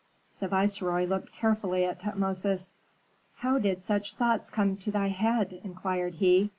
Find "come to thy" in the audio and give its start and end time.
4.49-5.09